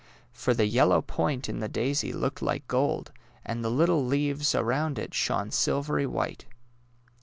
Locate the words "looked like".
2.11-2.67